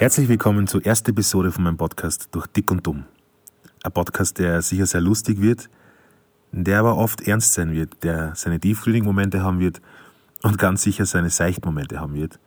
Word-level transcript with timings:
Herzlich 0.00 0.28
willkommen 0.28 0.66
zur 0.66 0.84
ersten 0.84 1.10
Episode 1.10 1.52
von 1.52 1.62
meinem 1.62 1.76
Podcast 1.76 2.28
Durch 2.32 2.48
Dick 2.48 2.70
und 2.72 2.84
Dumm. 2.84 3.04
Ein 3.84 3.92
Podcast, 3.92 4.40
der 4.40 4.60
sicher 4.62 4.86
sehr 4.86 5.00
lustig 5.00 5.40
wird, 5.40 5.70
der 6.50 6.80
aber 6.80 6.96
oft 6.96 7.20
ernst 7.20 7.52
sein 7.52 7.72
wird, 7.72 8.02
der 8.02 8.34
seine 8.34 8.58
tiefgründigen 8.58 9.06
Momente 9.06 9.42
haben 9.42 9.60
wird 9.60 9.80
und 10.42 10.58
ganz 10.58 10.82
sicher 10.82 11.06
seine 11.06 11.30
Seichtmomente 11.30 12.00
haben 12.00 12.14
wird. 12.14 12.40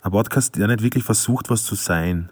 Ein 0.00 0.12
Podcast, 0.12 0.56
der 0.56 0.68
nicht 0.68 0.82
wirklich 0.82 1.04
versucht, 1.04 1.50
was 1.50 1.64
zu 1.64 1.74
sein, 1.74 2.30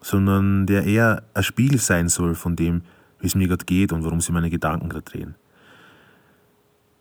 sondern 0.00 0.66
der 0.66 0.84
eher 0.84 1.22
ein 1.34 1.44
Spiegel 1.44 1.78
sein 1.78 2.08
soll 2.08 2.34
von 2.34 2.56
dem, 2.56 2.82
wie 3.22 3.28
es 3.28 3.34
mir 3.34 3.48
gerade 3.48 3.64
geht 3.64 3.92
und 3.92 4.04
warum 4.04 4.20
sich 4.20 4.32
meine 4.32 4.50
Gedanken 4.50 4.88
gerade 4.88 5.04
drehen. 5.04 5.36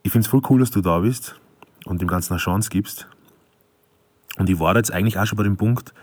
Ich 0.04 0.12
finde 0.12 0.26
es 0.26 0.32
voll 0.32 0.42
cool, 0.50 0.60
dass 0.60 0.72
du 0.72 0.82
da 0.82 1.00
bist 1.00 1.40
und 1.86 2.00
dem 2.00 2.08
Ganzen 2.08 2.34
eine 2.34 2.40
Chance 2.40 2.70
gibst. 2.70 3.08
Und 4.38 4.50
ich 4.50 4.60
war 4.60 4.76
jetzt 4.76 4.94
eigentlich 4.94 5.20
auch 5.20 5.26
schon 5.26 5.38
bei 5.38 5.44
dem 5.44 5.58
Punkt, 5.58 5.94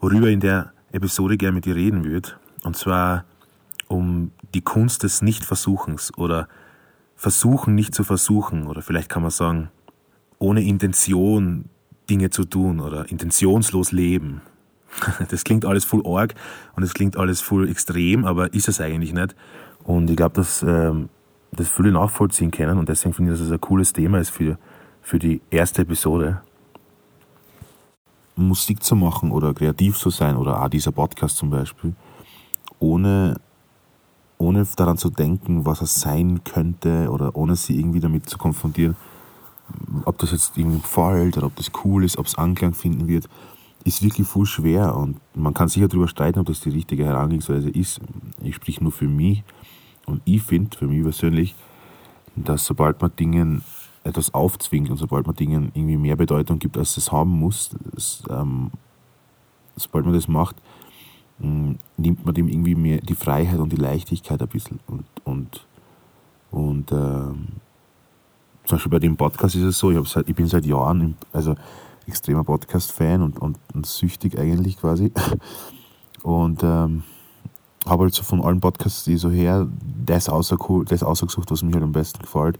worüber 0.00 0.26
ich 0.26 0.34
in 0.34 0.40
der 0.40 0.72
Episode 0.90 1.36
gerne 1.36 1.54
mit 1.54 1.64
dir 1.64 1.76
reden 1.76 2.04
würde. 2.04 2.30
Und 2.64 2.76
zwar 2.76 3.24
um 3.88 4.32
die 4.54 4.62
Kunst 4.62 5.02
des 5.02 5.22
Nichtversuchens 5.22 6.16
oder 6.16 6.48
Versuchen 7.14 7.74
nicht 7.74 7.94
zu 7.94 8.04
versuchen. 8.04 8.66
Oder 8.66 8.82
vielleicht 8.82 9.08
kann 9.08 9.22
man 9.22 9.30
sagen, 9.30 9.70
ohne 10.38 10.62
Intention 10.62 11.66
Dinge 12.10 12.30
zu 12.30 12.44
tun 12.44 12.80
oder 12.80 13.10
intentionslos 13.10 13.92
leben. 13.92 14.42
Das 15.30 15.44
klingt 15.44 15.64
alles 15.64 15.84
voll 15.84 16.02
arg 16.06 16.34
und 16.76 16.82
es 16.82 16.94
klingt 16.94 17.16
alles 17.16 17.40
voll 17.40 17.68
extrem, 17.68 18.24
aber 18.24 18.52
ist 18.54 18.68
es 18.68 18.80
eigentlich 18.80 19.12
nicht. 19.12 19.34
Und 19.84 20.10
ich 20.10 20.16
glaube, 20.16 20.34
dass 20.34 20.62
ähm, 20.62 21.08
das 21.52 21.68
viele 21.68 21.92
nachvollziehen 21.92 22.50
können 22.50 22.78
und 22.78 22.88
deswegen 22.88 23.14
finde 23.14 23.32
ich, 23.32 23.38
dass 23.38 23.46
es 23.46 23.52
ein 23.52 23.60
cooles 23.60 23.92
Thema 23.92 24.18
ist 24.18 24.30
für, 24.30 24.58
für 25.00 25.18
die 25.18 25.40
erste 25.50 25.82
Episode. 25.82 26.42
Musik 28.34 28.82
zu 28.82 28.96
machen 28.96 29.30
oder 29.30 29.52
kreativ 29.52 29.98
zu 29.98 30.08
sein 30.08 30.36
oder 30.36 30.62
auch 30.62 30.68
dieser 30.68 30.90
Podcast 30.90 31.36
zum 31.36 31.50
Beispiel, 31.50 31.94
ohne, 32.78 33.38
ohne 34.38 34.66
daran 34.74 34.96
zu 34.96 35.10
denken, 35.10 35.66
was 35.66 35.82
er 35.82 35.86
sein 35.86 36.42
könnte 36.42 37.10
oder 37.10 37.36
ohne 37.36 37.56
sie 37.56 37.78
irgendwie 37.78 38.00
damit 38.00 38.30
zu 38.30 38.38
konfrontieren, 38.38 38.96
ob 40.06 40.16
das 40.18 40.32
jetzt 40.32 40.56
ihm 40.56 40.80
gefällt 40.80 41.36
oder 41.36 41.46
ob 41.46 41.56
das 41.56 41.70
cool 41.84 42.04
ist, 42.04 42.16
ob 42.16 42.24
es 42.24 42.36
Anklang 42.36 42.72
finden 42.72 43.06
wird 43.06 43.28
ist 43.84 44.02
wirklich 44.02 44.26
voll 44.26 44.46
schwer 44.46 44.96
und 44.96 45.20
man 45.34 45.54
kann 45.54 45.68
sicher 45.68 45.88
darüber 45.88 46.08
streiten, 46.08 46.38
ob 46.38 46.46
das 46.46 46.60
die 46.60 46.70
richtige 46.70 47.04
Herangehensweise 47.04 47.70
ist. 47.70 48.00
Ich 48.42 48.54
spreche 48.56 48.82
nur 48.82 48.92
für 48.92 49.08
mich 49.08 49.44
und 50.06 50.22
ich 50.24 50.42
finde, 50.42 50.76
für 50.76 50.86
mich 50.86 51.02
persönlich, 51.02 51.54
dass 52.36 52.64
sobald 52.64 53.00
man 53.00 53.14
Dingen 53.16 53.62
etwas 54.04 54.34
aufzwingt 54.34 54.90
und 54.90 54.96
sobald 54.96 55.26
man 55.26 55.36
Dingen 55.36 55.70
irgendwie 55.74 55.96
mehr 55.96 56.16
Bedeutung 56.16 56.58
gibt, 56.58 56.76
als 56.76 56.96
es 56.96 57.12
haben 57.12 57.30
muss, 57.30 57.70
das, 57.92 58.22
ähm, 58.30 58.70
sobald 59.76 60.04
man 60.04 60.14
das 60.14 60.28
macht, 60.28 60.56
mh, 61.38 61.48
mm, 61.48 61.78
nimmt 61.96 62.24
man 62.24 62.34
dem 62.34 62.48
irgendwie 62.48 62.74
mehr 62.74 63.00
die 63.00 63.14
Freiheit 63.14 63.60
und 63.60 63.70
die 63.72 63.76
Leichtigkeit 63.76 64.40
ein 64.42 64.48
bisschen. 64.48 64.80
Und, 64.86 65.04
und, 65.24 65.66
und 66.50 66.92
ähm, 66.92 67.48
zum 68.64 68.76
Beispiel 68.76 68.90
bei 68.90 68.98
dem 68.98 69.16
Podcast 69.16 69.54
ist 69.56 69.62
es 69.62 69.78
so, 69.78 69.90
ich, 69.90 70.08
seit, 70.08 70.28
ich 70.28 70.34
bin 70.34 70.46
seit 70.46 70.64
Jahren, 70.64 71.16
also 71.32 71.54
extremer 72.06 72.44
Podcast-Fan 72.44 73.22
und, 73.22 73.38
und, 73.38 73.58
und, 73.74 73.86
süchtig 73.86 74.38
eigentlich 74.38 74.78
quasi. 74.78 75.12
Und 76.22 76.62
ähm, 76.62 77.02
habe 77.84 78.04
halt 78.04 78.14
so 78.14 78.22
von 78.22 78.42
allen 78.42 78.60
Podcasts, 78.60 79.04
die 79.04 79.16
so 79.16 79.28
her, 79.28 79.66
das, 80.06 80.28
außer, 80.28 80.56
das 80.86 81.02
ausgesucht, 81.02 81.50
was 81.50 81.62
mir 81.62 81.72
halt 81.72 81.82
am 81.82 81.92
besten 81.92 82.20
gefällt. 82.20 82.58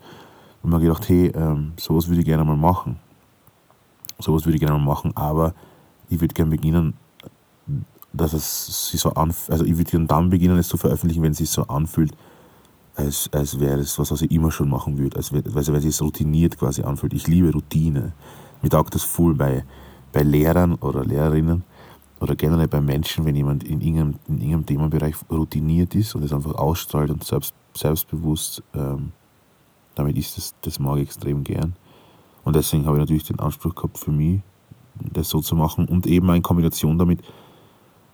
Und 0.63 0.71
mir 0.71 0.81
gedacht, 0.81 1.09
hey, 1.09 1.29
ähm, 1.29 1.73
sowas 1.77 2.09
würde 2.09 2.21
ich 2.21 2.27
gerne 2.27 2.45
mal 2.45 2.57
machen. 2.57 2.99
Sowas 4.19 4.45
würde 4.45 4.57
ich 4.57 4.61
gerne 4.61 4.79
mal 4.79 4.85
machen, 4.85 5.17
aber 5.17 5.55
ich 6.09 6.21
würde 6.21 6.35
gerne 6.35 6.51
beginnen, 6.51 6.95
dass 8.13 8.33
es 8.33 8.91
sich 8.91 9.01
so 9.01 9.11
anfühlt, 9.15 9.51
also 9.51 9.65
ich 9.65 9.77
würde 9.77 10.05
dann 10.07 10.31
beginnen, 10.31 10.59
es 10.59 10.69
zu 10.69 10.77
veröffentlichen, 10.77 11.23
wenn 11.23 11.33
es 11.33 11.39
sich 11.39 11.51
so 11.51 11.63
anfühlt, 11.65 12.13
als, 12.95 13.31
als 13.33 13.59
wäre 13.59 13.81
es 13.81 13.99
was, 13.99 14.11
was 14.11 14.23
ich 14.23 14.31
immer 14.31 14.51
schon 14.51 14.69
machen 14.69 14.99
würde, 14.99 15.17
als 15.17 15.33
wäre, 15.33 15.45
also, 15.55 15.73
weil 15.73 15.79
es 15.79 15.85
sich 15.85 16.03
routiniert 16.03 16.59
quasi 16.59 16.83
anfühlt. 16.83 17.15
Ich 17.15 17.27
liebe 17.27 17.51
Routine. 17.53 18.13
Mir 18.63 18.71
taugt 18.71 18.95
das 18.95 19.03
voll 19.03 19.35
bei, 19.35 19.65
bei 20.13 20.23
Lehrern 20.23 20.75
oder 20.77 21.05
Lehrerinnen 21.05 21.65
oder 22.21 22.37
generell 22.37 22.69
bei 22.69 22.81
Menschen, 22.81 23.25
wenn 23.25 23.35
jemand 23.35 23.65
in 23.65 23.81
irgendeinem, 23.81 24.15
in 24.29 24.37
irgendeinem 24.37 24.67
Themenbereich 24.67 25.17
routiniert 25.31 25.95
ist 25.95 26.15
und 26.15 26.23
es 26.23 26.33
einfach 26.33 26.55
ausstrahlt 26.55 27.11
und 27.11 27.25
selbst, 27.25 27.55
selbstbewusst 27.75 28.63
ähm, 28.75 29.13
damit 29.95 30.17
ist, 30.17 30.37
das, 30.37 30.55
das 30.63 30.79
mag 30.79 30.99
ich 30.99 31.05
extrem 31.05 31.43
gern. 31.43 31.75
Und 32.45 32.57
deswegen 32.57 32.87
habe 32.87 32.97
ich 32.97 33.01
natürlich 33.01 33.25
den 33.25 33.41
Anspruch 33.41 33.75
gehabt 33.75 33.99
für 33.99 34.11
mich, 34.11 34.41
das 34.95 35.29
so 35.29 35.41
zu 35.41 35.57
machen 35.57 35.87
und 35.87 36.07
eben 36.07 36.29
in 36.31 36.43
Kombination 36.43 36.99
damit 36.99 37.21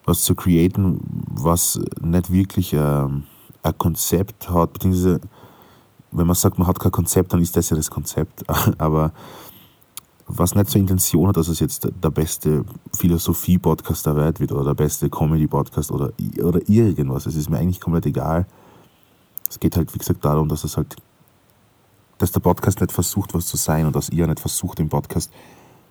was 0.04 0.22
zu 0.22 0.34
createn, 0.34 1.00
was 1.28 1.78
nicht 2.00 2.32
wirklich 2.32 2.72
ähm, 2.72 3.24
ein 3.62 3.76
Konzept 3.76 4.48
hat, 4.48 4.72
beziehungsweise 4.72 5.20
wenn 6.10 6.26
man 6.26 6.34
sagt, 6.34 6.58
man 6.58 6.66
hat 6.66 6.80
kein 6.80 6.92
Konzept, 6.92 7.32
dann 7.32 7.42
ist 7.42 7.54
das 7.56 7.68
ja 7.68 7.76
das 7.76 7.90
Konzept. 7.90 8.44
Aber 8.78 9.12
was 10.28 10.54
nicht 10.54 10.68
zur 10.68 10.80
Intention 10.80 11.28
hat, 11.28 11.36
dass 11.36 11.48
es 11.48 11.58
jetzt 11.58 11.88
der 12.02 12.10
beste 12.10 12.64
Philosophie-Podcast 12.94 14.06
der 14.06 14.16
Welt 14.16 14.40
wird 14.40 14.52
oder 14.52 14.64
der 14.64 14.74
beste 14.74 15.08
Comedy-Podcast 15.08 15.90
oder, 15.90 16.12
oder 16.42 16.60
irgendwas. 16.68 17.26
Es 17.26 17.34
ist 17.34 17.48
mir 17.48 17.58
eigentlich 17.58 17.80
komplett 17.80 18.06
egal. 18.06 18.46
Es 19.48 19.58
geht 19.58 19.76
halt, 19.76 19.92
wie 19.94 19.98
gesagt, 19.98 20.22
darum, 20.24 20.48
dass 20.48 20.64
es 20.64 20.76
halt, 20.76 20.96
dass 22.18 22.30
der 22.30 22.40
Podcast 22.40 22.80
nicht 22.80 22.92
versucht, 22.92 23.32
was 23.32 23.46
zu 23.46 23.56
sein 23.56 23.86
und 23.86 23.96
dass 23.96 24.10
ihr 24.10 24.26
nicht 24.26 24.40
versucht, 24.40 24.78
dem 24.78 24.90
Podcast 24.90 25.32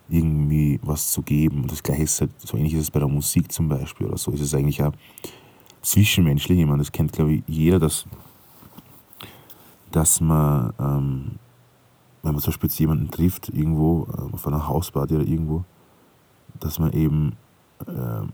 irgendwie 0.08 0.80
was 0.84 1.12
zu 1.12 1.24
geben. 1.24 1.64
Und 1.64 1.72
das 1.72 1.82
Gleiche 1.82 2.04
ist 2.04 2.22
halt, 2.22 2.32
so 2.38 2.58
ähnlich 2.58 2.76
ist 2.76 2.82
es 2.82 2.92
bei 2.92 3.00
der 3.00 3.10
Musik 3.10 3.52
zum 3.52 3.68
Beispiel 3.68 4.06
oder 4.06 4.18
so. 4.18 4.32
Ist 4.32 4.42
es 4.42 4.54
eigentlich 4.54 4.84
auch 4.84 4.94
zwischenmenschlich. 5.82 6.60
Ich 6.60 6.66
meine, 6.66 6.80
das 6.80 6.92
kennt, 6.92 7.12
glaube 7.12 7.34
ich, 7.34 7.44
jeder, 7.48 7.80
dass, 7.80 8.06
dass 9.92 10.22
man, 10.22 10.74
ähm, 10.80 11.40
wenn 12.28 12.34
man 12.34 12.42
zum 12.42 12.52
Beispiel 12.52 12.70
jemanden 12.72 13.10
trifft, 13.10 13.50
irgendwo, 13.50 14.06
äh, 14.12 14.34
auf 14.34 14.46
einer 14.48 14.68
Hausparty 14.68 15.16
oder 15.16 15.26
irgendwo, 15.26 15.64
dass 16.60 16.78
man 16.78 16.92
eben 16.92 17.38
äh, 17.88 18.28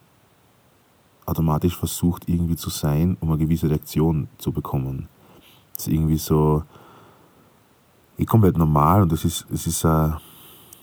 automatisch 1.28 1.78
versucht, 1.78 2.28
irgendwie 2.28 2.56
zu 2.56 2.72
sein, 2.72 3.18
um 3.20 3.30
eine 3.30 3.38
gewisse 3.38 3.70
Reaktion 3.70 4.28
zu 4.40 4.52
bekommen. 4.52 5.08
Das 5.76 5.88
ist 5.88 5.94
irgendwie 5.94 6.18
so 6.18 6.64
eh 8.18 8.26
komplett 8.26 8.58
normal 8.58 9.04
und 9.04 9.12
das 9.12 9.26
ist, 9.26 9.46
es 9.52 9.68
ist 9.68 9.84
äh, 9.86 10.10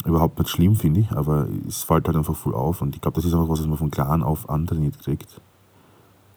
überhaupt 0.05 0.39
nicht 0.39 0.49
schlimm, 0.49 0.77
finde 0.77 1.01
ich, 1.01 1.11
aber 1.11 1.49
es 1.67 1.83
fällt 1.83 2.07
halt 2.07 2.17
einfach 2.17 2.37
voll 2.37 2.55
auf 2.55 2.81
und 2.81 2.95
ich 2.95 3.01
glaube, 3.01 3.17
das 3.17 3.25
ist 3.25 3.35
einfach 3.35 3.49
was, 3.49 3.59
was 3.59 3.67
man 3.67 3.77
von 3.77 3.91
Klein 3.91 4.23
auf 4.23 4.49
antrainiert 4.49 5.01
kriegt. 5.01 5.41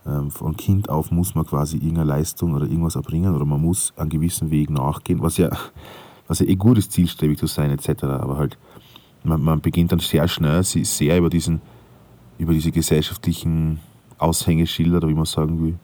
Ähm, 0.08 0.32
von 0.32 0.58
Kind 0.58 0.90
auf 0.90 1.12
muss 1.12 1.36
man 1.36 1.46
quasi 1.46 1.78
irgendeine 1.78 2.10
Leistung 2.10 2.56
oder 2.56 2.66
irgendwas 2.66 2.96
erbringen 2.96 3.36
oder 3.36 3.46
man 3.46 3.62
muss 3.62 3.94
einen 3.96 4.10
gewissen 4.10 4.50
Weg 4.50 4.72
nachgehen, 4.72 5.22
was 5.22 5.38
ja 5.38 5.52
was 6.34 6.40
ja 6.40 6.48
eh 6.48 6.56
gut 6.56 6.80
ist, 6.80 6.92
zielstrebig 6.92 7.38
zu 7.38 7.46
sein 7.46 7.70
etc. 7.70 8.06
Aber 8.06 8.38
halt, 8.38 8.58
man, 9.24 9.40
man 9.40 9.62
beginnt 9.62 9.92
dann 9.92 10.00
sehr 10.00 10.28
schnell, 10.28 10.64
sehr 10.64 11.18
über 11.20 11.30
diesen, 11.30 11.62
über 12.40 12.54
diese 12.54 12.72
gesellschaftlichen 12.72 13.80
Aushängeschilder, 14.18 14.98
oder 14.98 15.10
wie 15.10 15.14
man 15.14 15.26
sagen 15.26 15.64
will, 15.64 15.78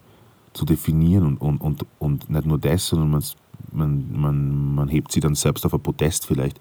zu 0.54 0.66
definieren 0.66 1.38
und, 1.38 1.38
und, 1.38 1.62
und, 1.62 1.86
und 2.00 2.30
nicht 2.32 2.46
nur 2.48 2.58
das, 2.58 2.88
sondern 2.88 3.12
man, 3.12 3.24
man, 3.72 4.20
man, 4.20 4.76
man 4.76 4.90
hebt 4.90 5.12
sie 5.12 5.20
dann 5.20 5.36
selbst 5.36 5.64
auf 5.68 5.74
ein 5.76 5.82
Podest 5.82 6.26
vielleicht 6.26 6.60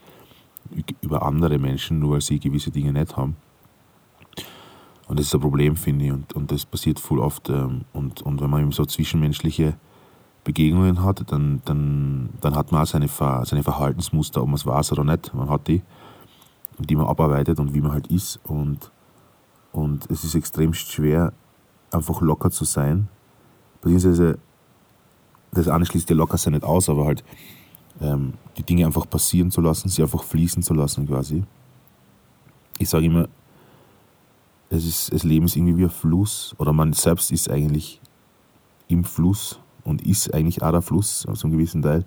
über 1.00 1.22
andere 1.22 1.58
Menschen, 1.58 1.98
nur 1.98 2.12
weil 2.12 2.20
sie 2.20 2.38
gewisse 2.38 2.70
Dinge 2.70 2.92
nicht 2.92 3.16
haben. 3.16 3.36
Und 5.06 5.18
das 5.18 5.28
ist 5.28 5.34
ein 5.34 5.40
Problem, 5.40 5.76
finde 5.76 6.04
ich, 6.04 6.12
und, 6.12 6.34
und 6.34 6.52
das 6.52 6.66
passiert 6.66 7.00
voll 7.00 7.20
oft. 7.20 7.48
Ähm, 7.48 7.86
und, 7.94 8.20
und 8.20 8.42
wenn 8.42 8.50
man 8.50 8.60
eben 8.60 8.72
so 8.72 8.84
zwischenmenschliche 8.84 9.78
Begegnungen 10.44 11.02
hat, 11.02 11.30
dann, 11.30 11.60
dann, 11.64 12.30
dann 12.40 12.54
hat 12.54 12.72
man 12.72 12.82
auch 12.82 12.86
seine, 12.86 13.08
Ver, 13.08 13.44
seine 13.44 13.62
Verhaltensmuster, 13.62 14.40
ob 14.42 14.48
man 14.48 14.54
es 14.54 14.66
weiß 14.66 14.92
oder 14.92 15.04
nicht. 15.04 15.34
Man 15.34 15.48
hat 15.50 15.68
die, 15.68 15.82
die 16.78 16.96
man 16.96 17.06
abarbeitet 17.06 17.58
und 17.58 17.74
wie 17.74 17.80
man 17.80 17.92
halt 17.92 18.06
ist. 18.08 18.40
Und, 18.44 18.90
und 19.72 20.10
es 20.10 20.24
ist 20.24 20.34
extrem 20.34 20.72
schwer, 20.74 21.32
einfach 21.90 22.20
locker 22.20 22.50
zu 22.50 22.64
sein. 22.64 23.08
Beziehungsweise, 23.80 24.38
das 25.52 25.68
eine 25.68 25.86
schließt 25.86 26.08
ja 26.10 26.16
locker 26.16 26.38
sein 26.38 26.54
nicht 26.54 26.64
aus, 26.64 26.88
aber 26.88 27.06
halt 27.06 27.24
ähm, 28.00 28.34
die 28.56 28.62
Dinge 28.62 28.86
einfach 28.86 29.08
passieren 29.08 29.50
zu 29.50 29.60
lassen, 29.60 29.88
sie 29.88 30.02
einfach 30.02 30.22
fließen 30.22 30.62
zu 30.62 30.74
lassen 30.74 31.06
quasi. 31.06 31.44
Ich 32.78 32.88
sage 32.88 33.06
immer, 33.06 33.28
es 34.70 34.86
ist, 34.86 35.12
das 35.12 35.24
Leben 35.24 35.46
ist 35.46 35.56
irgendwie 35.56 35.78
wie 35.78 35.84
ein 35.84 35.90
Fluss 35.90 36.54
oder 36.58 36.72
man 36.72 36.92
selbst 36.92 37.32
ist 37.32 37.50
eigentlich 37.50 38.00
im 38.88 39.04
Fluss 39.04 39.58
und 39.88 40.02
ist 40.06 40.32
eigentlich 40.34 40.62
auch 40.62 40.70
der 40.70 40.82
Fluss, 40.82 41.20
zu 41.20 41.46
einem 41.46 41.52
gewissen 41.52 41.82
Teil. 41.82 42.04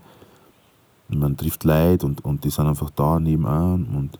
Man 1.10 1.36
trifft 1.36 1.64
Leute 1.64 2.06
und, 2.06 2.24
und 2.24 2.44
die 2.44 2.50
sind 2.50 2.68
einfach 2.68 2.90
da 2.92 3.20
nebenan 3.20 3.86
und, 3.86 4.20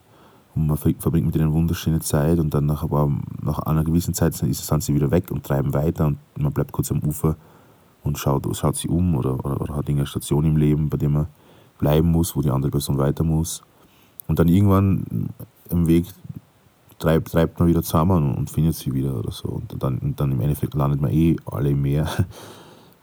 und 0.56 0.68
man 0.68 0.78
verbringt 0.78 1.28
mit 1.28 1.36
ihnen 1.36 1.46
eine 1.46 1.54
wunderschöne 1.54 2.00
Zeit 2.00 2.40
und 2.40 2.54
dann 2.54 2.66
nach, 2.66 2.84
aber 2.84 3.10
nach 3.42 3.60
einer 3.60 3.84
gewissen 3.84 4.14
Zeit 4.14 4.34
sind, 4.34 4.54
sind 4.54 4.84
sie 4.84 4.94
wieder 4.94 5.10
weg 5.10 5.32
und 5.32 5.46
treiben 5.46 5.74
weiter 5.74 6.08
und 6.08 6.18
man 6.38 6.52
bleibt 6.52 6.74
kurz 6.74 6.92
am 6.92 7.00
Ufer 7.00 7.38
und 8.04 8.18
schaut, 8.18 8.46
schaut 8.58 8.76
sie 8.76 8.90
um 8.90 9.16
oder, 9.16 9.34
oder, 9.46 9.62
oder 9.62 9.76
hat 9.76 9.88
irgendeine 9.88 10.08
Station 10.08 10.44
im 10.44 10.58
Leben, 10.58 10.90
bei 10.90 10.98
der 10.98 11.10
man 11.10 11.28
bleiben 11.78 12.12
muss, 12.12 12.36
wo 12.36 12.42
die 12.42 12.52
andere 12.52 12.72
Person 12.72 12.98
weiter 12.98 13.24
muss. 13.24 13.62
Und 14.28 14.40
dann 14.40 14.48
irgendwann 14.48 15.30
im 15.70 15.88
Weg 15.88 16.06
treibt, 17.00 17.32
treibt 17.32 17.60
man 17.60 17.70
wieder 17.70 17.84
zusammen 17.84 18.36
und 18.36 18.50
findet 18.50 18.76
sie 18.76 18.94
wieder 18.94 19.18
oder 19.18 19.32
so. 19.32 19.48
Und 19.50 19.82
dann, 19.82 19.98
und 20.00 20.20
dann 20.20 20.32
im 20.32 20.42
Endeffekt 20.42 20.74
landet 20.74 21.02
man 21.02 21.12
eh 21.12 21.38
alle 21.46 21.70
im 21.70 21.82
Meer. 21.82 22.08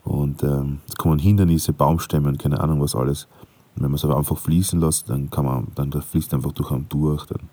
Und 0.09 0.43
ähm, 0.43 0.79
es 0.89 0.97
kommen 0.97 1.19
Hindernisse, 1.19 1.75
Baumstämme 1.75 2.29
und 2.29 2.39
keine 2.39 2.61
Ahnung 2.61 2.81
was 2.81 2.97
alles. 2.97 3.29
Und 3.77 3.83
wenn 3.83 3.91
man 3.91 3.97
es 3.97 4.05
aber 4.07 4.17
einfach 4.17 4.39
fließen 4.39 4.81
lässt, 4.81 5.11
dann 5.11 5.29
kann 5.29 5.45
man, 5.45 5.67
dann 5.75 5.93
fließt 5.93 6.33
einfach 6.33 6.53
durch 6.53 6.71
einen 6.71 6.89
durch, 6.89 7.27
dann, 7.27 7.51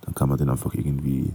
dann 0.00 0.12
kann 0.12 0.28
man 0.28 0.36
den 0.36 0.50
einfach 0.50 0.74
irgendwie 0.74 1.32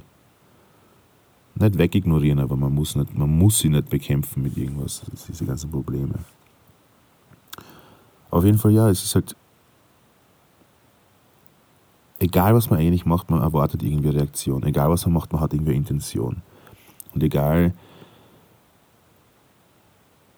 nicht 1.56 1.78
wegignorieren, 1.78 2.40
aber 2.40 2.58
man 2.58 2.76
muss, 2.76 2.98
nicht, 2.98 3.18
man 3.18 3.30
muss 3.30 3.60
sie 3.60 3.70
nicht 3.70 3.90
bekämpfen 3.90 4.44
mit 4.44 4.58
irgendwas, 4.58 5.04
diese 5.30 5.46
ganzen 5.46 5.72
Probleme. 5.72 6.16
Auf 8.30 8.44
jeden 8.44 8.58
Fall 8.58 8.72
ja, 8.74 8.90
es 8.90 9.06
ist 9.06 9.16
halt, 9.16 9.38
egal 12.20 12.54
was 12.54 12.70
man 12.70 12.80
eigentlich 12.80 13.06
macht, 13.06 13.32
man 13.32 13.42
erwartet 13.42 13.84
irgendwie 13.84 14.10
eine 14.10 14.18
Reaktion. 14.18 14.64
Egal 14.64 14.90
was 14.90 15.06
man 15.06 15.14
macht, 15.14 15.32
man 15.32 15.42
hat 15.42 15.54
irgendwie 15.54 15.72
eine 15.72 15.80
Intention. 15.80 16.42
Und 17.16 17.24
egal, 17.24 17.74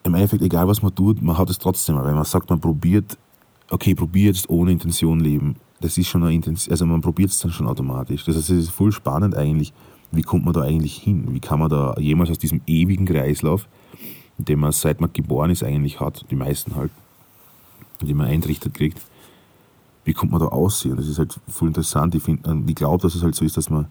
im 0.03 0.13
Endeffekt, 0.13 0.41
egal 0.41 0.67
was 0.67 0.81
man 0.81 0.93
tut, 0.93 1.21
man 1.21 1.37
hat 1.37 1.49
es 1.49 1.59
trotzdem. 1.59 1.97
Wenn 1.97 2.15
man 2.15 2.25
sagt, 2.25 2.49
man 2.49 2.59
probiert, 2.59 3.17
okay, 3.69 3.95
probiert 3.95 4.35
jetzt 4.35 4.49
ohne 4.49 4.71
Intention 4.71 5.19
leben, 5.19 5.55
das 5.81 5.97
ist 5.97 6.07
schon 6.07 6.23
eine 6.23 6.33
Intention, 6.33 6.71
also 6.71 6.85
man 6.85 7.01
probiert 7.01 7.31
es 7.31 7.39
dann 7.39 7.51
schon 7.51 7.67
automatisch. 7.67 8.25
Das 8.25 8.35
heißt, 8.35 8.49
es 8.49 8.65
ist 8.65 8.71
voll 8.71 8.91
spannend 8.91 9.35
eigentlich, 9.35 9.73
wie 10.11 10.23
kommt 10.23 10.45
man 10.45 10.53
da 10.53 10.61
eigentlich 10.61 10.95
hin? 10.95 11.27
Wie 11.31 11.39
kann 11.39 11.59
man 11.59 11.69
da 11.69 11.95
jemals 11.99 12.31
aus 12.31 12.39
diesem 12.39 12.61
ewigen 12.65 13.05
Kreislauf, 13.05 13.67
den 14.37 14.59
man 14.59 14.71
seit 14.71 15.01
man 15.01 15.13
geboren 15.13 15.51
ist 15.51 15.63
eigentlich 15.63 15.99
hat, 15.99 16.25
die 16.31 16.35
meisten 16.35 16.75
halt, 16.75 16.91
den 18.01 18.17
man 18.17 18.27
eintrichtert 18.27 18.73
kriegt, 18.73 18.99
wie 20.05 20.13
kommt 20.13 20.31
man 20.31 20.39
da 20.39 20.47
aussehen? 20.47 20.95
Das 20.95 21.07
ist 21.07 21.19
halt 21.19 21.39
voll 21.47 21.67
interessant. 21.67 22.15
Ich, 22.15 22.27
ich 22.27 22.75
glaube, 22.75 23.01
dass 23.01 23.15
es 23.15 23.21
halt 23.21 23.35
so 23.35 23.45
ist, 23.45 23.57
dass 23.57 23.69
man 23.69 23.87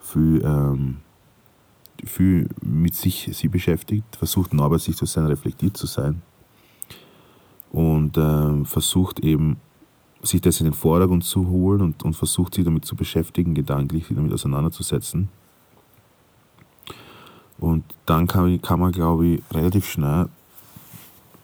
viel, 0.00 0.42
ähm, 0.44 0.98
viel 2.04 2.48
mit 2.62 2.94
sich, 2.94 3.30
sich 3.32 3.50
beschäftigt, 3.50 4.16
versucht 4.16 4.50
bei 4.56 4.78
sich 4.78 4.96
zu 4.96 5.06
sein, 5.06 5.26
reflektiert 5.26 5.76
zu 5.76 5.86
sein 5.86 6.22
und 7.72 8.16
ähm, 8.18 8.64
versucht 8.66 9.20
eben 9.20 9.56
sich 10.22 10.40
das 10.40 10.60
in 10.60 10.64
den 10.64 10.72
Vordergrund 10.72 11.24
zu 11.24 11.48
holen 11.48 11.80
und, 11.80 12.02
und 12.02 12.14
versucht 12.14 12.54
sich 12.54 12.64
damit 12.64 12.84
zu 12.84 12.96
beschäftigen, 12.96 13.54
gedanklich 13.54 14.06
sich 14.06 14.16
damit 14.16 14.32
auseinanderzusetzen. 14.32 15.28
Und 17.58 17.84
dann 18.06 18.26
kann, 18.26 18.60
kann 18.62 18.80
man, 18.80 18.92
glaube 18.92 19.26
ich, 19.26 19.42
relativ 19.52 19.88
schnell 19.88 20.28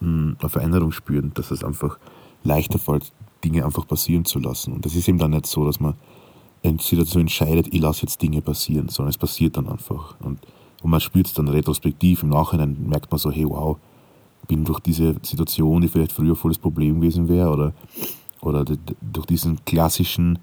mh, 0.01 0.07
hm, 0.07 0.37
eine 0.39 0.49
Veränderung 0.49 0.93
spüren, 0.93 1.33
dass 1.35 1.51
es 1.51 1.65
einfach 1.65 1.99
leichter 2.43 2.79
fällt, 2.79 3.13
Dinge 3.45 3.65
einfach 3.65 3.87
passieren 3.87 4.25
zu 4.25 4.39
lassen. 4.39 4.73
Und 4.73 4.85
das 4.85 4.95
ist 4.95 5.09
eben 5.09 5.19
dann 5.19 5.31
nicht 5.31 5.47
so, 5.47 5.65
dass 5.65 5.81
man 5.81 5.95
sich 6.63 6.99
dazu 6.99 7.19
entscheidet, 7.19 7.73
ich 7.73 7.81
lasse 7.81 8.03
jetzt 8.03 8.21
Dinge 8.21 8.43
passieren, 8.43 8.89
sondern 8.89 9.11
es 9.11 9.19
passiert 9.19 9.57
dann 9.57 9.69
einfach. 9.69 10.17
Und, 10.21 10.41
und 10.83 10.91
man 10.91 11.01
spürt 11.01 11.27
es 11.27 11.35
dann 11.35 11.49
retrospektiv, 11.49 12.23
im 12.23 12.31
Nachhinein 12.31 12.77
merkt 12.87 13.11
man 13.11 13.19
so, 13.19 13.31
hey 13.31 13.49
wow, 13.49 13.79
bin 14.51 14.65
durch 14.65 14.81
diese 14.81 15.15
Situation, 15.23 15.81
die 15.81 15.89
vielleicht 15.89 16.13
früher 16.13 16.35
voll 16.35 16.51
das 16.51 16.59
Problem 16.59 17.01
gewesen 17.01 17.29
wäre, 17.29 17.51
oder, 17.51 17.73
oder 18.41 18.65
durch 19.01 19.27
diesen 19.27 19.65
klassischen, 19.65 20.41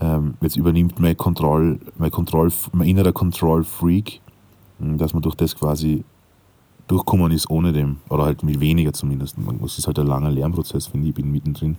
ähm, 0.00 0.34
jetzt 0.40 0.56
übernimmt 0.56 0.98
mein 0.98 1.16
Kontroll, 1.16 1.78
mein 1.98 2.10
Kontroll, 2.10 2.50
mein 2.72 2.88
innerer 2.88 3.12
Kontrollfreak, 3.12 4.22
dass 4.78 5.12
man 5.12 5.22
durch 5.22 5.34
das 5.34 5.54
quasi 5.54 6.04
durchkommen 6.86 7.30
ist 7.30 7.50
ohne 7.50 7.72
dem, 7.72 7.98
oder 8.08 8.24
halt 8.24 8.42
mit 8.42 8.58
weniger 8.60 8.94
zumindest. 8.94 9.36
Es 9.64 9.78
ist 9.78 9.86
halt 9.86 9.98
ein 9.98 10.06
langer 10.06 10.30
Lernprozess, 10.30 10.86
finde 10.86 11.08
ich 11.08 11.14
bin 11.14 11.30
mittendrin. 11.30 11.76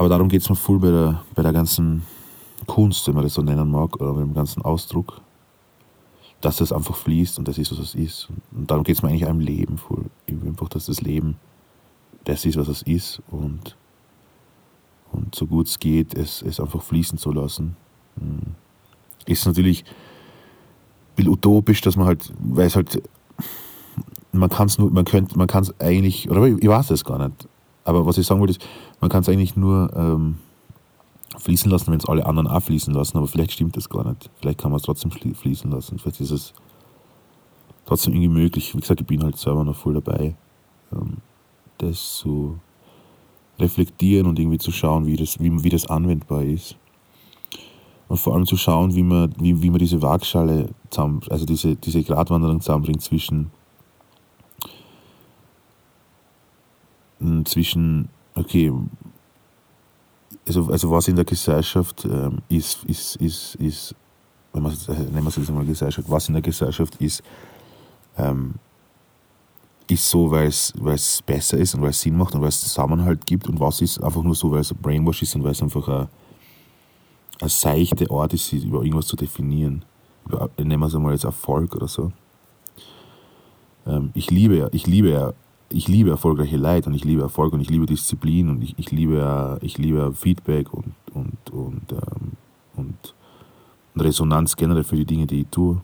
Aber 0.00 0.08
darum 0.08 0.30
geht 0.30 0.40
es 0.40 0.48
mir 0.48 0.56
voll 0.56 0.78
bei 0.78 0.90
der, 0.90 1.22
bei 1.34 1.42
der 1.42 1.52
ganzen 1.52 2.04
Kunst, 2.66 3.06
wenn 3.06 3.14
man 3.14 3.22
das 3.22 3.34
so 3.34 3.42
nennen 3.42 3.70
mag, 3.70 4.00
oder 4.00 4.14
beim 4.14 4.32
ganzen 4.32 4.62
Ausdruck, 4.62 5.20
dass 6.40 6.56
das 6.56 6.72
einfach 6.72 6.96
fließt 6.96 7.38
und 7.38 7.46
das 7.46 7.58
ist, 7.58 7.70
was 7.70 7.80
es 7.80 7.94
ist. 7.94 8.30
Und 8.50 8.70
darum 8.70 8.82
geht 8.82 8.96
es 8.96 9.02
mir 9.02 9.10
eigentlich 9.10 9.28
im 9.28 9.40
Leben 9.40 9.76
voll. 9.76 10.06
Einfach, 10.26 10.70
dass 10.70 10.86
das 10.86 11.02
Leben 11.02 11.36
das 12.24 12.46
ist, 12.46 12.56
was 12.56 12.68
es 12.68 12.80
ist 12.80 13.20
und, 13.30 13.76
und 15.12 15.34
so 15.34 15.46
gut 15.46 15.66
es 15.66 15.78
geht, 15.78 16.14
es, 16.14 16.40
es 16.40 16.60
einfach 16.60 16.80
fließen 16.82 17.18
zu 17.18 17.30
lassen. 17.30 17.76
Hm. 18.18 18.54
Ist 19.26 19.44
natürlich 19.44 19.84
bisschen 21.14 21.30
utopisch, 21.30 21.82
dass 21.82 21.96
man 21.96 22.06
halt, 22.06 22.32
weil 22.38 22.68
es 22.68 22.74
halt, 22.74 23.02
man 24.32 24.48
kann 24.48 24.66
es 24.66 24.78
nur, 24.78 24.90
man 24.90 25.04
könnte, 25.04 25.36
man 25.36 25.46
kann 25.46 25.64
es 25.64 25.78
eigentlich, 25.78 26.30
oder 26.30 26.46
ich 26.46 26.66
weiß 26.66 26.90
es 26.90 27.04
gar 27.04 27.18
nicht, 27.18 27.49
aber 27.90 28.06
was 28.06 28.18
ich 28.18 28.26
sagen 28.26 28.40
wollte 28.40 28.52
ist, 28.52 28.66
man 29.00 29.10
kann 29.10 29.22
es 29.22 29.28
eigentlich 29.28 29.56
nur 29.56 29.90
ähm, 29.94 30.36
fließen 31.38 31.70
lassen, 31.70 31.92
wenn 31.92 31.98
es 31.98 32.06
alle 32.06 32.26
anderen 32.26 32.48
auch 32.48 32.62
fließen 32.62 32.94
lassen, 32.94 33.18
aber 33.18 33.26
vielleicht 33.26 33.52
stimmt 33.52 33.76
das 33.76 33.88
gar 33.88 34.08
nicht. 34.08 34.30
Vielleicht 34.40 34.58
kann 34.58 34.70
man 34.70 34.78
es 34.78 34.84
trotzdem 34.84 35.10
fließen 35.10 35.70
lassen. 35.70 35.98
Vielleicht 35.98 36.20
ist 36.20 36.30
es 36.30 36.54
trotzdem 37.86 38.14
irgendwie 38.14 38.40
möglich. 38.40 38.74
Wie 38.74 38.80
gesagt, 38.80 39.00
ich 39.00 39.06
bin 39.06 39.22
halt 39.22 39.36
selber 39.36 39.64
noch 39.64 39.76
voll 39.76 39.94
dabei, 39.94 40.36
ähm, 40.92 41.18
das 41.78 42.16
zu 42.16 42.58
reflektieren 43.58 44.26
und 44.26 44.38
irgendwie 44.38 44.58
zu 44.58 44.72
schauen, 44.72 45.06
wie 45.06 45.16
das, 45.16 45.38
wie, 45.38 45.62
wie 45.62 45.68
das 45.68 45.86
anwendbar 45.88 46.42
ist 46.42 46.76
und 48.10 48.16
vor 48.16 48.34
allem 48.34 48.46
zu 48.46 48.56
schauen, 48.56 48.94
wie 48.96 49.04
man, 49.04 49.32
wie, 49.38 49.62
wie 49.62 49.70
man 49.70 49.78
diese 49.78 50.02
Waagschale 50.02 50.70
zusammen, 50.90 51.20
also 51.30 51.46
diese, 51.46 51.76
diese 51.76 52.02
Gratwanderung 52.02 52.60
zusammenbringt 52.60 53.02
zwischen, 53.02 53.52
zwischen, 57.44 58.08
okay, 58.34 58.72
also, 60.46 60.66
also 60.70 60.90
was 60.90 61.08
in 61.08 61.16
der 61.16 61.24
Gesellschaft 61.24 62.04
ähm, 62.04 62.38
ist, 62.48 62.84
ist, 62.84 63.16
ist, 63.16 63.54
ist, 63.56 63.94
wenn 64.52 64.62
man, 64.62 64.74
nennen 64.88 65.22
wir 65.22 65.28
es 65.28 65.36
jetzt 65.36 65.48
einmal 65.48 65.64
Gesellschaft, 65.64 66.10
was 66.10 66.28
in 66.28 66.34
der 66.34 66.42
Gesellschaft 66.42 66.96
ist, 66.96 67.22
ähm, 68.16 68.54
ist 69.88 70.08
so, 70.08 70.30
weil 70.30 70.46
es, 70.48 70.72
besser 71.26 71.58
ist 71.58 71.74
und 71.74 71.82
weil 71.82 71.90
es 71.90 72.00
Sinn 72.00 72.16
macht 72.16 72.34
und 72.34 72.40
weil 72.40 72.48
es 72.48 72.60
Zusammenhalt 72.60 73.26
gibt 73.26 73.48
und 73.48 73.58
was 73.58 73.80
ist 73.80 74.02
einfach 74.02 74.22
nur 74.22 74.34
so, 74.34 74.50
weil 74.50 74.60
es 74.60 74.70
ein 74.70 74.78
Brainwash 74.78 75.22
ist 75.22 75.34
und 75.34 75.42
weil 75.42 75.52
es 75.52 75.62
einfach 75.62 75.88
ein 75.88 76.08
eine 77.40 77.48
seichte 77.48 78.10
Art 78.10 78.34
ist, 78.34 78.52
über 78.52 78.82
irgendwas 78.82 79.06
zu 79.06 79.16
definieren. 79.16 79.84
Über, 80.26 80.50
nehmen 80.58 80.80
wir 80.80 80.86
es 80.86 80.94
einmal 80.94 81.12
als 81.12 81.24
Erfolg 81.24 81.74
oder 81.74 81.88
so. 81.88 82.12
Ähm, 83.86 84.10
ich 84.14 84.30
liebe, 84.30 84.68
ich 84.72 84.86
liebe, 84.86 85.34
ich 85.72 85.88
liebe 85.88 86.10
erfolgreiche 86.10 86.56
Leute 86.56 86.88
und 86.88 86.94
ich 86.94 87.04
liebe 87.04 87.22
Erfolg 87.22 87.52
und 87.52 87.60
ich 87.60 87.70
liebe 87.70 87.86
Disziplin 87.86 88.48
und 88.48 88.62
ich, 88.62 88.74
ich 88.78 88.90
liebe, 88.90 89.58
ich 89.62 89.78
liebe 89.78 90.12
Feedback 90.12 90.72
und, 90.72 90.92
und, 91.14 91.50
und, 91.50 91.92
ähm, 91.92 92.32
und 92.76 93.14
Resonanz 93.96 94.56
generell 94.56 94.84
für 94.84 94.96
die 94.96 95.04
Dinge, 95.04 95.26
die 95.26 95.42
ich 95.42 95.46
tue. 95.50 95.80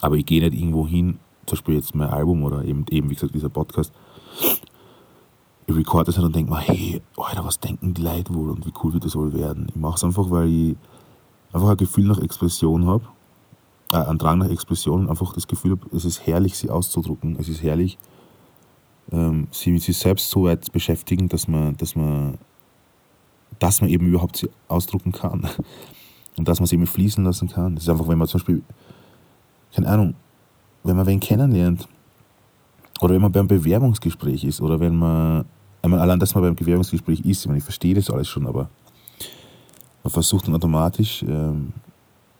Aber 0.00 0.16
ich 0.16 0.26
gehe 0.26 0.40
nicht 0.40 0.54
irgendwo 0.54 0.86
hin, 0.86 1.18
zum 1.46 1.56
Beispiel 1.56 1.74
jetzt 1.74 1.94
mein 1.94 2.08
Album 2.08 2.44
oder 2.44 2.64
eben, 2.64 2.86
eben 2.90 3.10
wie 3.10 3.14
gesagt, 3.14 3.34
dieser 3.34 3.48
Podcast, 3.48 3.92
ich 5.66 5.76
recorde 5.76 6.06
das 6.06 6.16
halt 6.16 6.26
und 6.26 6.36
denke 6.36 6.52
mir, 6.52 6.60
hey, 6.60 7.00
Alter, 7.16 7.44
was 7.44 7.58
denken 7.58 7.94
die 7.94 8.02
Leute 8.02 8.34
wohl 8.34 8.50
und 8.50 8.66
wie 8.66 8.72
cool 8.82 8.92
wird 8.92 9.04
das 9.04 9.16
wohl 9.16 9.32
werden? 9.32 9.66
Ich 9.70 9.76
mache 9.76 9.96
es 9.96 10.04
einfach, 10.04 10.30
weil 10.30 10.48
ich 10.48 10.76
einfach 11.52 11.70
ein 11.70 11.76
Gefühl 11.76 12.06
nach 12.06 12.18
Expression 12.18 12.86
habe, 12.86 13.04
äh, 13.92 13.96
einen 13.96 14.18
Drang 14.18 14.38
nach 14.38 14.50
Expression 14.50 15.08
einfach 15.08 15.32
das 15.34 15.48
Gefühl 15.48 15.72
habe, 15.72 15.96
es 15.96 16.04
ist 16.04 16.26
herrlich, 16.26 16.56
sie 16.56 16.70
auszudrucken. 16.70 17.36
Es 17.38 17.48
ist 17.48 17.62
herrlich, 17.62 17.98
ähm, 19.10 19.48
sie 19.50 19.78
sich 19.78 19.96
selbst 19.96 20.30
so 20.30 20.44
weit 20.44 20.70
beschäftigen, 20.72 21.28
dass 21.28 21.48
man, 21.48 21.76
dass 21.76 21.96
man, 21.96 22.38
dass 23.58 23.80
man 23.80 23.90
eben 23.90 24.06
überhaupt 24.06 24.36
sie 24.36 24.50
ausdrucken 24.68 25.12
kann. 25.12 25.48
Und 26.38 26.48
dass 26.48 26.60
man 26.60 26.66
sie 26.66 26.76
eben 26.76 26.86
fließen 26.86 27.22
lassen 27.22 27.48
kann. 27.48 27.74
Das 27.74 27.84
ist 27.84 27.90
einfach, 27.90 28.08
wenn 28.08 28.16
man 28.16 28.26
zum 28.26 28.38
Beispiel, 28.38 28.62
keine 29.74 29.86
Ahnung, 29.86 30.14
wenn 30.82 30.96
man 30.96 31.06
wen 31.06 31.20
kennenlernt, 31.20 31.86
oder 33.02 33.14
wenn 33.14 33.22
man 33.22 33.32
beim 33.32 33.48
Bewerbungsgespräch 33.48 34.44
ist 34.44 34.60
oder 34.60 34.78
wenn 34.78 34.96
man, 34.96 35.44
meine, 35.82 36.00
allein, 36.00 36.20
dass 36.20 36.34
man 36.34 36.44
beim 36.44 36.54
Bewerbungsgespräch 36.54 37.20
ist, 37.20 37.40
ich, 37.40 37.46
meine, 37.46 37.58
ich 37.58 37.64
verstehe 37.64 37.94
das 37.94 38.08
alles 38.10 38.28
schon, 38.28 38.46
aber 38.46 38.70
man 40.04 40.10
versucht 40.10 40.46
dann 40.46 40.54
automatisch 40.54 41.22
ähm, 41.22 41.72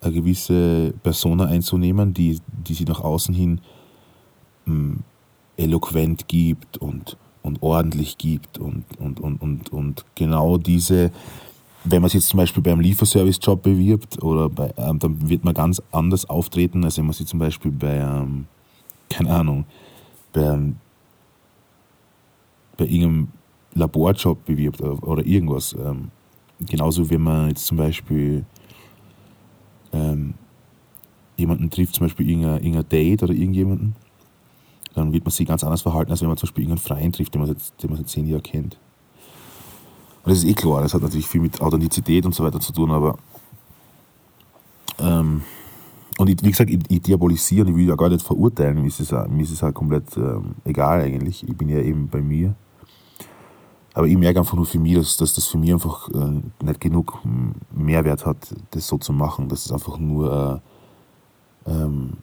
eine 0.01 0.13
gewisse 0.13 0.95
Persona 1.03 1.47
einzunehmen, 1.47 2.15
die, 2.15 2.41
die 2.47 2.75
sich 2.75 2.87
nach 2.87 3.01
außen 3.01 3.35
hin 3.35 3.61
ähm, 4.67 5.01
eloquent 5.57 6.29
gibt 6.29 6.79
und, 6.79 7.17
und 7.43 7.63
ordentlich 7.63 8.19
gibt 8.19 8.59
und, 8.59 8.85
und, 8.99 9.21
und, 9.21 9.43
und, 9.43 9.73
und 9.73 10.05
genau 10.15 10.59
diese, 10.59 11.11
wenn 11.85 12.03
man 12.03 12.09
sich 12.09 12.21
jetzt 12.21 12.29
zum 12.29 12.39
Beispiel 12.39 12.63
beim 12.63 12.81
Lieferservice-Job 12.81 13.63
bewirbt 13.63 14.23
oder 14.23 14.49
bei, 14.49 14.73
ähm, 14.77 14.99
dann 14.99 15.29
wird 15.29 15.45
man 15.45 15.55
ganz 15.55 15.83
anders 15.91 16.29
auftreten, 16.29 16.85
als 16.85 16.99
wenn 16.99 17.07
man 17.07 17.15
sich 17.15 17.27
zum 17.27 17.39
Beispiel 17.39 17.71
bei, 17.71 17.97
ähm, 17.97 18.47
keine 19.09 19.31
Ahnung, 19.31 19.65
bei, 20.33 20.59
bei 22.77 22.85
irgendeinem 22.85 23.29
Laborjob 23.75 24.45
bewirbt 24.45 24.81
oder 24.81 25.25
irgendwas. 25.25 25.75
Ähm, 25.75 26.11
genauso 26.61 27.09
wie 27.11 27.19
man 27.19 27.49
jetzt 27.49 27.67
zum 27.67 27.77
Beispiel 27.77 28.45
ähm, 29.93 30.35
jemanden 31.37 31.71
trifft, 31.71 31.95
zum 31.95 32.07
Beispiel 32.07 32.29
irgendein, 32.29 32.63
irgendein 32.63 32.89
Date 32.89 33.23
oder 33.23 33.33
irgendjemanden 33.33 33.95
dann 34.95 35.13
wird 35.13 35.25
man 35.25 35.31
sich 35.31 35.47
ganz 35.47 35.65
anders 35.65 35.83
verhalten, 35.83 36.11
als 36.11 36.21
wenn 36.21 36.29
man 36.29 36.37
zum 36.37 36.47
Beispiel 36.47 36.65
irgendeinen 36.65 36.87
Freien 36.87 37.13
trifft, 37.13 37.35
den 37.35 37.41
man 37.41 37.49
seit, 37.49 37.83
den 37.83 37.91
man 37.91 37.99
seit 37.99 38.09
zehn 38.09 38.27
Jahren 38.27 38.43
kennt. 38.43 38.79
Und 40.25 40.31
das 40.31 40.39
ist 40.39 40.45
eh 40.45 40.55
klar, 40.55 40.83
das 40.83 40.95
hat 40.95 41.03
natürlich 41.03 41.27
viel 41.27 41.41
mit 41.41 41.61
Authentizität 41.61 42.25
und 42.25 42.35
so 42.35 42.45
weiter 42.45 42.61
zu 42.61 42.73
tun, 42.73 42.91
aber 42.91 43.19
ähm, 44.99 45.43
und 46.19 46.29
ich, 46.29 46.37
wie 46.43 46.51
gesagt, 46.51 46.71
ich, 46.71 46.81
ich 46.89 47.03
diabolisiere, 47.03 47.69
ich 47.69 47.75
will 47.75 47.89
ja 47.89 47.97
gar 47.97 48.09
nicht 48.09 48.25
verurteilen, 48.25 48.81
mir 48.81 48.87
ist 48.87 49.01
es, 49.01 49.11
mir 49.11 49.43
ist 49.43 49.51
es 49.51 49.63
halt 49.63 49.75
komplett 49.75 50.17
ähm, 50.17 50.55
egal 50.65 51.01
eigentlich. 51.01 51.47
Ich 51.47 51.57
bin 51.57 51.69
ja 51.69 51.79
eben 51.79 52.09
bei 52.09 52.21
mir. 52.21 52.55
Aber 53.95 54.07
ich 54.07 54.17
merke 54.17 54.39
einfach 54.39 54.55
nur 54.55 54.65
für 54.65 54.79
mich, 54.79 54.95
dass, 54.95 55.17
dass 55.17 55.35
das 55.35 55.47
für 55.47 55.59
mich 55.59 55.73
einfach 55.73 56.09
äh, 56.11 56.65
nicht 56.65 56.81
genug 56.81 57.19
Mehrwert 57.75 58.25
hat, 58.25 58.55
das 58.71 58.87
so 58.87 58.99
zu 58.99 59.13
machen. 59.13 59.49
Dass 59.49 59.67
es 59.67 59.73
einfach 59.73 59.99
nur 59.99 60.63
äh, 61.67 61.71
ähm, 61.71 62.15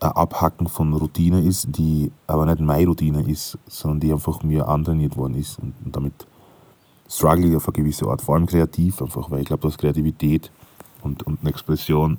ein 0.00 0.12
Abhacken 0.12 0.68
von 0.68 0.92
Routine 0.92 1.42
ist, 1.42 1.66
die 1.76 2.12
aber 2.26 2.46
nicht 2.46 2.60
meine 2.60 2.86
Routine 2.86 3.28
ist, 3.28 3.58
sondern 3.66 4.00
die 4.00 4.12
einfach 4.12 4.42
mir 4.42 4.68
antrainiert 4.68 5.16
worden 5.16 5.34
ist. 5.34 5.58
Und, 5.58 5.74
und 5.84 5.96
damit 5.96 6.26
struggle 7.08 7.48
ich 7.48 7.56
auf 7.56 7.66
eine 7.66 7.72
gewisse 7.72 8.06
Art, 8.06 8.22
vor 8.22 8.34
allem 8.34 8.46
kreativ 8.46 9.02
einfach, 9.02 9.30
weil 9.30 9.40
ich 9.40 9.46
glaube, 9.46 9.66
dass 9.66 9.78
Kreativität 9.78 10.50
und, 11.02 11.22
und 11.24 11.40
eine 11.40 11.50
Expression 11.50 12.18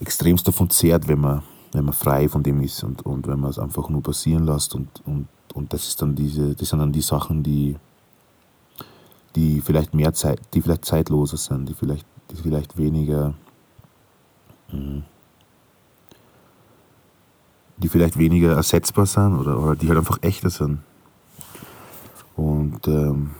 extremst 0.00 0.46
davon 0.46 0.70
zehrt, 0.70 1.08
wenn 1.08 1.20
man, 1.20 1.42
wenn 1.72 1.84
man 1.84 1.94
frei 1.94 2.28
von 2.28 2.42
dem 2.42 2.60
ist 2.60 2.84
und, 2.84 3.04
und 3.06 3.26
wenn 3.26 3.40
man 3.40 3.50
es 3.50 3.58
einfach 3.58 3.88
nur 3.88 4.02
passieren 4.02 4.44
lässt 4.44 4.74
und, 4.74 4.88
und, 5.06 5.28
und 5.54 5.72
das 5.72 5.88
ist 5.88 6.02
dann 6.02 6.14
diese, 6.14 6.54
das 6.54 6.68
sind 6.68 6.80
dann 6.80 6.92
die 6.92 7.00
Sachen, 7.00 7.42
die, 7.42 7.76
die 9.34 9.60
vielleicht 9.60 9.94
mehr 9.94 10.12
Zeit, 10.12 10.40
die 10.52 10.60
vielleicht 10.60 10.84
zeitloser 10.84 11.36
sind, 11.36 11.68
die 11.68 11.74
vielleicht, 11.74 12.06
die 12.30 12.36
vielleicht 12.36 12.76
weniger, 12.76 13.34
hm, 14.68 15.04
die 17.76 17.88
vielleicht 17.88 18.18
weniger 18.18 18.54
ersetzbar 18.54 19.06
sind 19.06 19.36
oder, 19.36 19.58
oder 19.58 19.76
die 19.76 19.88
halt 19.88 19.98
einfach 19.98 20.18
echter 20.22 20.50
sind. 20.50 20.78
Und 22.36 22.86
ähm, 22.88 23.30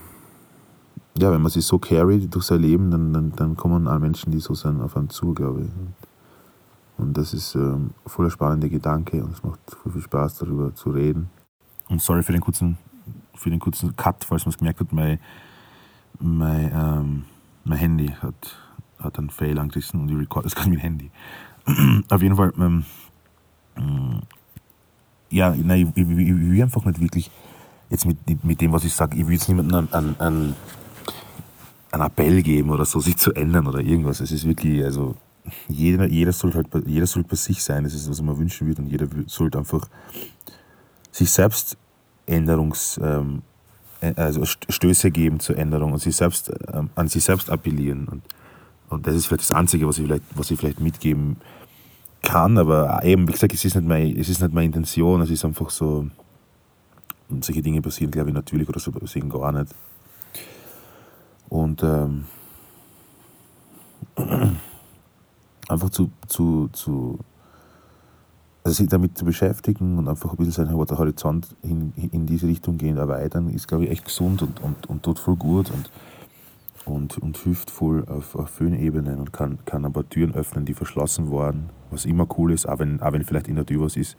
ja, 1.17 1.31
wenn 1.31 1.41
man 1.41 1.51
sich 1.51 1.65
so 1.65 1.79
carry 1.79 2.27
durch 2.27 2.45
sein 2.45 2.61
Leben, 2.61 2.91
dann, 2.91 3.13
dann, 3.13 3.31
dann 3.35 3.55
kommen 3.55 3.87
alle 3.87 3.99
Menschen, 3.99 4.31
die 4.31 4.39
so 4.39 4.53
sind, 4.53 4.81
auf 4.81 4.97
einen 4.97 5.09
zu, 5.09 5.33
glaube 5.33 5.63
ich. 5.63 5.69
Und 6.97 7.17
das 7.17 7.33
ist 7.33 7.55
ähm, 7.55 7.91
voller 8.05 8.29
spannender 8.29 8.69
Gedanke 8.69 9.23
und 9.23 9.33
es 9.33 9.43
macht 9.43 9.59
voll 9.81 9.91
viel 9.93 10.01
Spaß, 10.01 10.37
darüber 10.37 10.73
zu 10.75 10.91
reden. 10.91 11.29
Und 11.89 12.01
sorry 12.01 12.23
für 12.23 12.31
den 12.31 12.41
kurzen, 12.41 12.77
für 13.33 13.49
den 13.49 13.59
kurzen 13.59 13.95
Cut, 13.95 14.23
falls 14.23 14.45
man 14.45 14.51
es 14.51 14.57
gemerkt 14.57 14.79
hat, 14.79 14.93
mein, 14.93 15.19
mein, 16.19 16.71
ähm, 16.73 17.25
mein 17.63 17.77
Handy 17.77 18.07
hat, 18.07 18.57
hat 18.99 19.17
einen 19.17 19.29
Fail 19.29 19.59
angerissen 19.59 20.01
und 20.01 20.09
ich 20.09 20.17
record 20.17 20.45
das 20.45 20.55
gerade 20.55 20.69
mit 20.69 20.79
dem 20.79 20.83
Handy. 20.83 21.11
auf 22.09 22.21
jeden 22.21 22.35
Fall, 22.35 22.53
ähm, 22.57 22.85
ja, 25.29 25.53
nein, 25.55 25.93
ich, 25.95 26.01
ich, 26.01 26.09
ich, 26.09 26.29
will 26.29 26.61
einfach 26.61 26.85
nicht 26.85 27.01
wirklich 27.01 27.29
jetzt 27.89 28.05
mit, 28.05 28.43
mit 28.43 28.61
dem, 28.61 28.71
was 28.71 28.83
ich 28.83 28.93
sage, 28.93 29.17
ich 29.17 29.25
will 29.25 29.33
jetzt 29.33 29.49
niemandem 29.49 29.75
an, 29.75 29.87
an, 29.91 30.15
an 30.19 30.55
einen 31.91 32.03
Appell 32.03 32.41
geben 32.41 32.69
oder 32.69 32.85
so, 32.85 32.99
sich 32.99 33.17
zu 33.17 33.33
ändern 33.33 33.67
oder 33.67 33.79
irgendwas. 33.79 34.19
Es 34.19 34.31
ist 34.31 34.47
wirklich, 34.47 34.83
also 34.83 35.15
jeder, 35.67 36.05
jeder 36.07 36.31
sollte 36.31 36.57
halt 36.57 36.87
jeder 36.87 37.05
soll 37.05 37.23
bei 37.23 37.35
sich 37.35 37.63
sein, 37.63 37.83
das 37.83 37.93
ist, 37.93 38.09
was 38.09 38.21
mir 38.21 38.37
wünschen 38.37 38.67
würde 38.67 38.81
und 38.81 38.87
jeder 38.87 39.07
sollte 39.27 39.57
einfach 39.57 39.87
sich 41.11 41.31
selbst 41.31 41.77
Änderungs, 42.25 42.99
ähm, 43.03 43.41
äh, 44.01 44.13
also 44.15 44.45
Stöße 44.45 45.11
geben 45.11 45.39
zur 45.39 45.57
Änderung 45.57 45.93
und 45.93 45.99
sich 45.99 46.15
selbst, 46.15 46.51
ähm, 46.73 46.89
an 46.95 47.07
sich 47.07 47.23
selbst 47.23 47.49
appellieren. 47.49 48.07
Und, 48.07 48.23
und 48.89 49.05
das 49.05 49.15
ist 49.15 49.27
vielleicht 49.27 49.49
das 49.49 49.51
Einzige, 49.51 49.87
was 49.87 49.97
ich 49.97 50.05
vielleicht, 50.05 50.23
was 50.33 50.49
ich 50.49 50.59
vielleicht 50.59 50.79
mitgeben 50.79 51.37
kann, 51.39 51.64
aber 52.33 53.03
eben, 53.03 53.27
wie 53.27 53.31
gesagt, 53.31 53.53
es 53.53 53.65
ist 53.65 53.75
nicht 53.75 53.87
meine, 53.87 54.17
es 54.19 54.29
ist 54.29 54.41
nicht 54.41 54.53
meine 54.53 54.67
Intention, 54.67 55.21
es 55.21 55.29
ist 55.29 55.45
einfach 55.45 55.69
so, 55.69 56.07
solche 57.29 57.61
Dinge 57.61 57.81
passieren, 57.81 58.11
glaube 58.11 58.29
ich, 58.29 58.35
natürlich 58.35 58.67
oder 58.67 58.79
so 58.79 58.91
passieren 58.91 59.29
gar 59.29 59.51
nicht. 59.51 59.73
Und 61.49 61.83
ähm, 61.83 62.25
einfach 65.67 65.89
zu, 65.89 66.09
zu, 66.27 66.69
zu 66.73 67.19
also 68.63 68.77
sich 68.77 68.89
damit 68.89 69.15
zu 69.17 69.25
beschäftigen 69.25 69.97
und 69.99 70.07
einfach 70.07 70.31
ein 70.31 70.37
bisschen 70.37 70.65
seinen 70.65 70.73
Horizont 70.75 71.55
in, 71.61 71.93
in 72.11 72.25
diese 72.25 72.47
Richtung 72.47 72.77
gehen, 72.77 72.97
erweitern, 72.97 73.49
ist, 73.49 73.67
glaube 73.67 73.85
ich, 73.85 73.91
echt 73.91 74.05
gesund 74.05 74.41
und, 74.41 74.59
und, 74.59 74.87
und 74.87 75.03
tut 75.03 75.19
voll 75.19 75.35
gut 75.35 75.69
und, 75.69 75.91
und, 76.85 77.17
und 77.17 77.37
hilft 77.37 77.71
voll 77.71 78.05
auf, 78.05 78.35
auf 78.35 78.49
vielen 78.49 78.73
Ebenen 78.79 79.19
und 79.19 79.33
kann, 79.33 79.59
kann 79.65 79.85
aber 79.85 80.07
Türen 80.07 80.33
öffnen, 80.33 80.65
die 80.65 80.73
verschlossen 80.73 81.31
waren, 81.31 81.69
was 81.91 82.05
immer 82.05 82.27
cool 82.37 82.51
ist, 82.51 82.67
auch 82.67 82.79
wenn, 82.79 83.01
auch 83.01 83.13
wenn 83.13 83.23
vielleicht 83.23 83.47
in 83.47 83.55
der 83.55 83.65
Tür 83.65 83.81
was 83.81 83.95
ist, 83.95 84.17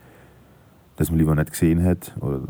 das 0.97 1.11
man 1.11 1.19
lieber 1.19 1.35
nicht 1.35 1.51
gesehen 1.51 1.79
hätte 1.79 2.19
oder, 2.21 2.41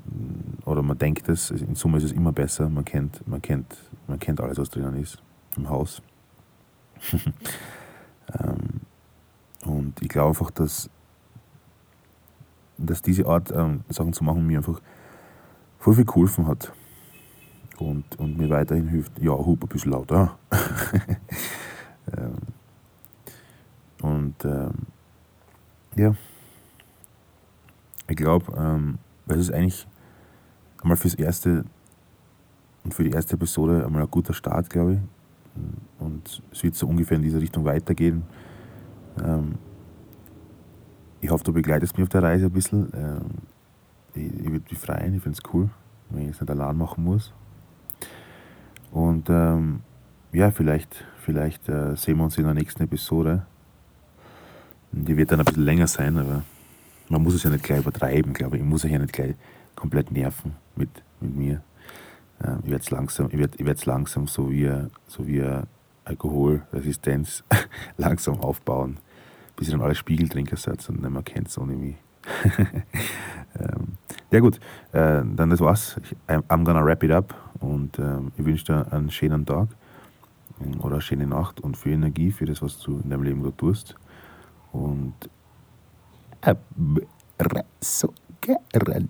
oder 0.65 0.83
man 0.83 0.99
denkt 0.99 1.29
es, 1.29 1.51
in 1.51 1.75
Summe 1.75 1.99
ist 1.99 2.05
es 2.05 2.13
immer 2.13 2.33
besser, 2.33 2.69
man 2.69 2.85
kennt, 2.85 3.27
man 3.27 3.43
kennt, 3.43 3.77
man 4.07 4.19
kennt 4.19 4.41
alles, 4.41 4.59
was 4.59 4.71
drinnen 4.71 4.97
ist 4.97 5.23
im 5.57 5.69
Haus. 5.69 6.03
ähm, 7.13 8.81
und 9.65 10.01
ich 10.01 10.09
glaube 10.09 10.29
einfach, 10.29 10.51
dass, 10.51 10.89
dass 12.79 13.03
diese 13.03 13.27
Art 13.27 13.51
ähm, 13.51 13.81
Sachen 13.89 14.13
zu 14.13 14.25
machen 14.25 14.47
mir 14.47 14.59
einfach 14.59 14.81
voll 15.79 15.95
viel 15.95 16.05
geholfen 16.05 16.47
hat 16.47 16.73
und, 17.79 18.19
und 18.19 18.39
mir 18.39 18.51
weiterhin 18.51 18.89
hilft. 18.89 19.19
Ja, 19.21 19.33
hup, 19.33 19.63
ein 19.63 19.69
bisschen 19.69 19.93
lauter. 19.93 20.39
ähm, 22.17 22.37
und 24.03 24.45
ähm, 24.45 24.73
ja, 25.97 26.15
ich 28.09 28.17
glaube, 28.17 28.53
ähm, 28.57 28.99
es 29.27 29.37
ist 29.37 29.53
eigentlich 29.53 29.87
einmal 30.83 30.97
fürs 30.97 31.15
erste 31.15 31.65
und 32.85 32.95
für 32.95 33.03
die 33.03 33.11
erste 33.11 33.35
Episode 33.35 33.85
einmal 33.85 34.03
ein 34.03 34.11
guter 34.11 34.33
Start, 34.33 34.71
glaube 34.71 34.95
ich. 34.95 34.99
Und 35.99 36.43
es 36.53 36.63
wird 36.63 36.75
so 36.75 36.87
ungefähr 36.87 37.17
in 37.17 37.23
diese 37.23 37.41
Richtung 37.41 37.65
weitergehen. 37.65 38.23
Ähm, 39.25 39.57
ich 41.21 41.31
hoffe, 41.31 41.43
du 41.43 41.53
begleitest 41.53 41.97
mich 41.97 42.05
auf 42.05 42.11
der 42.11 42.23
Reise 42.23 42.47
ein 42.47 42.53
bisschen. 42.53 42.93
Ähm, 42.95 43.21
ich, 44.15 44.33
ich 44.33 44.53
würde 44.53 44.65
mich 44.71 44.79
freuen, 44.79 45.15
ich 45.15 45.23
finde 45.23 45.39
es 45.43 45.53
cool, 45.53 45.71
wenn 46.11 46.25
ich 46.25 46.37
es 46.37 46.41
nicht 46.41 46.51
allein 46.51 46.77
machen 46.77 47.03
muss. 47.03 47.33
Und 48.97 49.29
ähm, 49.29 49.81
ja, 50.33 50.51
vielleicht, 50.51 51.05
vielleicht 51.19 51.69
äh, 51.69 51.95
sehen 51.97 52.17
wir 52.17 52.25
uns 52.25 52.39
in 52.39 52.45
der 52.45 52.55
nächsten 52.55 52.83
Episode. 52.83 53.45
Die 54.91 55.19
wird 55.19 55.31
dann 55.31 55.41
ein 55.41 55.45
bisschen 55.45 55.65
länger 55.65 55.87
sein, 55.87 56.17
aber 56.17 56.45
man 57.11 57.23
muss 57.23 57.35
es 57.35 57.43
ja 57.43 57.51
nicht 57.51 57.63
gleich 57.63 57.81
übertreiben, 57.81 58.33
glaube 58.33 58.57
ich. 58.57 58.63
Ich 58.63 58.69
muss 58.69 58.87
euch 58.87 58.93
ja 58.93 58.99
nicht 58.99 59.13
gleich 59.13 59.35
komplett 59.75 60.11
nerven 60.11 60.57
mit, 60.77 60.89
mit 61.21 61.37
mir. 61.37 61.63
Ähm, 62.43 62.61
ich 62.65 62.71
werde 62.71 62.83
es 62.83 62.91
langsam, 62.91 63.29
ich 63.31 63.39
werd, 63.39 63.61
ich 63.61 63.85
langsam 63.85 64.29
so 64.29 64.51
wie, 64.51 64.73
so 65.09 65.27
wie 65.27 65.45
Alkoholresistenz 66.07 67.45
langsam 67.99 68.41
aufbauen, 68.41 68.97
bis 69.57 69.69
ihr 69.69 69.73
dann 69.73 69.83
alle 69.83 69.95
Spiegeltrinker 69.95 70.57
seid 70.57 70.89
und 70.89 71.03
nicht 71.03 71.11
mehr 71.11 71.23
kennt 71.23 71.55
ohne 71.59 71.77
mich. 71.77 71.97
Ähm, 73.59 73.97
ja 74.31 74.41
gut, 74.41 74.57
äh, 74.93 75.23
dann 75.25 75.51
das 75.51 75.61
war's. 75.61 75.97
I'm 76.29 76.65
gonna 76.65 76.85
wrap 76.85 77.03
it 77.03 77.11
up 77.11 77.35
und 77.61 77.99
ähm, 77.99 78.33
ich 78.37 78.45
wünsche 78.45 78.67
dir 78.67 78.93
einen 78.93 79.11
schönen 79.11 79.47
Tag 79.47 79.69
ähm, 80.61 80.81
oder 80.81 80.95
eine 80.95 81.01
schöne 81.01 81.27
Nacht 81.27 81.61
und 81.61 81.77
viel 81.77 81.93
Energie 81.93 82.33
für 82.33 82.45
das, 82.45 82.61
was 82.61 82.79
du 82.79 83.01
in 83.03 83.09
deinem 83.09 83.23
Leben 83.23 83.43
gerade 83.43 83.57
tust. 83.57 83.95
Und 84.73 85.15
so 87.81 88.13
gerade. 88.43 89.09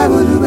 How, 0.00 0.40